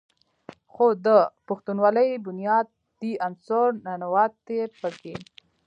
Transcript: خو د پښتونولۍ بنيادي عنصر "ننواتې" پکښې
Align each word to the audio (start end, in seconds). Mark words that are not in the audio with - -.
خو 0.73 0.85
د 1.05 1.07
پښتونولۍ 1.47 2.09
بنيادي 2.25 3.11
عنصر 3.25 3.67
"ننواتې" 3.85 4.59
پکښې 4.79 5.15